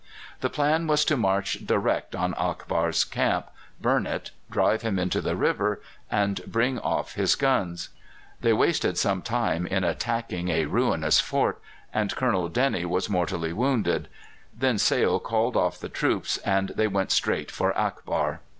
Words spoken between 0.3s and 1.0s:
The plan